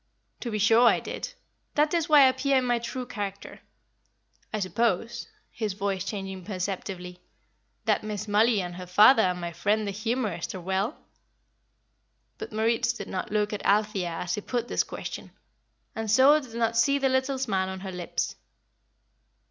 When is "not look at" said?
13.09-13.63